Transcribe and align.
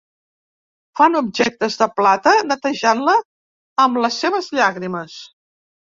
Fan 1.01 1.17
objectes 1.19 1.77
de 1.83 1.87
plata 1.99 2.35
netejant-la 2.53 3.15
amb 3.87 4.03
les 4.07 4.19
seves 4.25 4.53
llàgrimes. 4.59 5.21